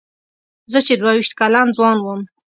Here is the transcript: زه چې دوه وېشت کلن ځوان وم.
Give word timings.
زه 0.71 0.79
چې 0.87 0.93
دوه 1.01 1.11
وېشت 1.15 1.33
کلن 1.39 1.67
ځوان 1.77 1.97
وم. 2.01 2.21